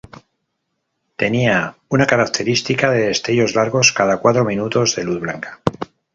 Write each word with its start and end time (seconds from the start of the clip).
Tenía 1.15 1.75
una 1.89 2.07
característica 2.07 2.89
de 2.89 3.09
destellos 3.09 3.53
largos 3.53 3.93
cada 3.93 4.17
cuatro 4.17 4.43
minutos 4.43 4.95
de 4.95 5.03
luz 5.03 5.19
blanca. 5.19 5.61